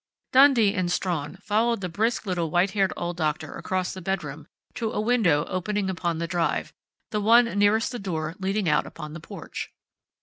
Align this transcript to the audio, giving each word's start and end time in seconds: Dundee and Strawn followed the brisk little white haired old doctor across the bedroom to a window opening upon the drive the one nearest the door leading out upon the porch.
Dundee 0.31 0.73
and 0.73 0.91
Strawn 0.91 1.35
followed 1.35 1.81
the 1.81 1.87
brisk 1.87 2.25
little 2.25 2.49
white 2.49 2.71
haired 2.71 2.91
old 2.97 3.17
doctor 3.17 3.53
across 3.53 3.93
the 3.93 4.01
bedroom 4.01 4.47
to 4.73 4.89
a 4.91 4.99
window 4.99 5.45
opening 5.45 5.91
upon 5.91 6.17
the 6.17 6.25
drive 6.25 6.73
the 7.11 7.21
one 7.21 7.45
nearest 7.45 7.91
the 7.91 7.99
door 7.99 8.33
leading 8.39 8.67
out 8.67 8.87
upon 8.87 9.13
the 9.13 9.19
porch. 9.19 9.69